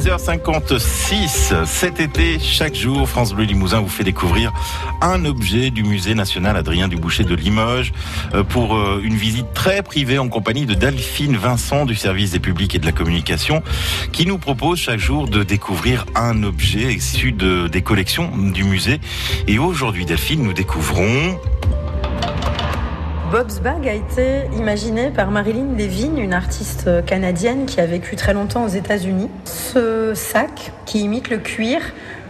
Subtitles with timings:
[0.00, 1.66] 6h56.
[1.66, 4.50] Cet été, chaque jour, France Bleu Limousin vous fait découvrir
[5.02, 7.92] un objet du musée national Adrien Duboucher de Limoges
[8.32, 12.40] euh, pour euh, une visite très privée en compagnie de Delphine Vincent du service des
[12.40, 13.62] publics et de la communication
[14.10, 19.00] qui nous propose chaque jour de découvrir un objet issu de, des collections du musée.
[19.48, 21.38] Et aujourd'hui, Delphine, nous découvrons
[23.30, 28.34] Bob's Bag a été imaginé par Marilyn Levine, une artiste canadienne qui a vécu très
[28.34, 29.30] longtemps aux États-Unis.
[29.44, 31.80] Ce sac, qui imite le cuir,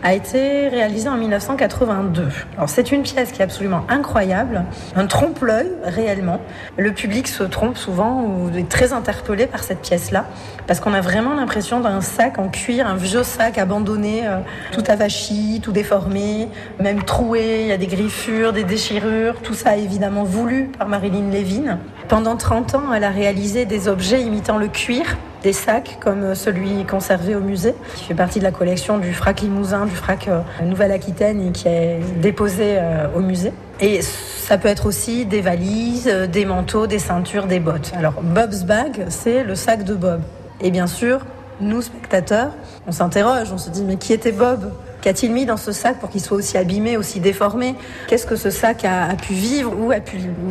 [0.02, 2.28] a été réalisé en 1982.
[2.56, 4.64] Alors c'est une pièce qui est absolument incroyable,
[4.96, 6.40] un trompe-l'œil réellement.
[6.76, 10.26] Le public se trompe souvent ou est très interpellé par cette pièce-là
[10.66, 14.38] parce qu'on a vraiment l'impression d'un sac en cuir, un vieux sac abandonné, euh,
[14.72, 19.76] tout avachi, tout déformé, même troué, il y a des griffures, des déchirures, tout ça
[19.76, 21.78] évidemment voulu par Marilyn Levin.
[22.08, 25.04] Pendant 30 ans, elle a réalisé des objets imitant le cuir
[25.42, 29.40] des sacs comme celui conservé au musée, qui fait partie de la collection du frac
[29.40, 33.52] Limousin, du frac euh, Nouvelle-Aquitaine et qui est déposé euh, au musée.
[33.80, 37.92] Et ça peut être aussi des valises, euh, des manteaux, des ceintures, des bottes.
[37.96, 40.20] Alors Bob's Bag, c'est le sac de Bob.
[40.60, 41.20] Et bien sûr,
[41.60, 42.50] nous spectateurs,
[42.86, 44.70] on s'interroge, on se dit mais qui était Bob?
[45.00, 47.74] Qu'a-t-il mis dans ce sac pour qu'il soit aussi abîmé, aussi déformé?
[48.08, 49.74] Qu'est-ce que ce sac a, a pu vivre?
[49.78, 49.90] Où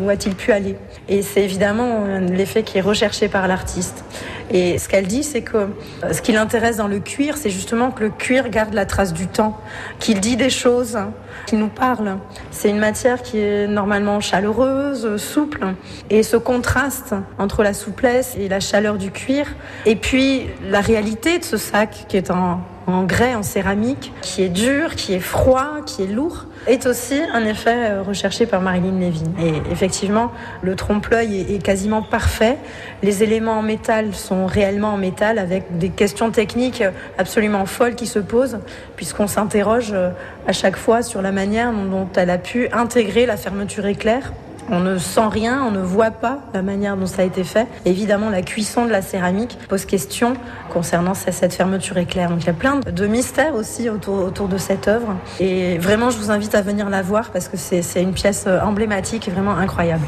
[0.10, 0.76] a-t-il pu aller?
[1.08, 4.04] Et c'est évidemment l'effet qui est recherché par l'artiste.
[4.52, 7.92] Et ce qu'elle dit, c'est que euh, ce qui l'intéresse dans le cuir, c'est justement
[7.92, 9.56] que le cuir garde la trace du temps,
[10.00, 10.98] qu'il dit des choses,
[11.46, 12.18] qu'il nous parle.
[12.50, 15.68] C'est une matière qui est normalement chaleureuse, souple,
[16.10, 19.46] et ce contraste entre la souplesse et la chaleur du cuir,
[19.86, 22.62] et puis la réalité de ce sac qui est en
[22.94, 27.20] en grès, en céramique, qui est dur, qui est froid, qui est lourd, est aussi
[27.34, 29.32] un effet euh, recherché par Marilyn Levin.
[29.42, 32.58] Et effectivement, le trompe-l'œil est, quasiment parfait.
[33.04, 36.84] Les éléments en métal sont réellement en métal avec des questions techniques
[37.18, 38.60] absolument folles qui se posent,
[38.96, 40.12] puisqu'on s'interroge euh,
[40.48, 44.32] à chaque fois sur la manière dont elle a pu intégrer la fermeture éclair
[44.72, 47.68] on ne sent rien, on ne voit pas la manière dont ça a été fait.
[47.86, 50.34] Évidemment, la cuisson de la céramique pose question
[50.72, 52.30] concernant cette fermeture éclair.
[52.30, 55.16] Donc il y a plein de mystères aussi autour, de cette œuvre.
[55.40, 59.28] Et vraiment, je vous invite à venir la voir parce que c'est une pièce emblématique
[59.28, 60.06] et vraiment incroyable.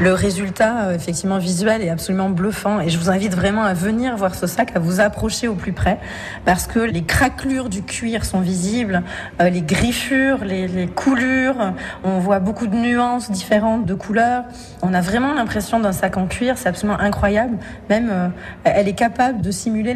[0.00, 4.16] Le résultat, euh, effectivement, visuel est absolument bluffant et je vous invite vraiment à venir
[4.16, 5.98] voir ce sac, à vous approcher au plus près
[6.44, 9.02] parce que les craquelures du cuir sont visibles,
[9.40, 11.72] euh, les griffures, les, les coulures,
[12.04, 14.44] on voit beaucoup de nuances différentes de couleurs.
[14.82, 17.58] On a vraiment l'impression d'un sac en cuir, c'est absolument incroyable.
[17.90, 18.28] Même, euh,
[18.62, 19.94] elle est capable de simuler